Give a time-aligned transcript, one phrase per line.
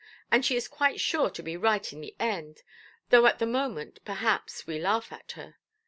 [0.31, 2.63] And she is quite sure to be right in the end,
[3.11, 5.57] though at the moment, perhaps, we laugh at her.